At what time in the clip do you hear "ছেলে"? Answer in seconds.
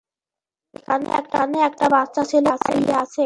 2.23-2.43